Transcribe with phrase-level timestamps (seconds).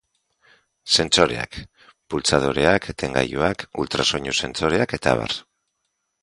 [0.93, 1.59] Sentsoreak:
[2.13, 5.39] pultsadoreak, etengailuak, ultrasoinu sentsoreak eta abar.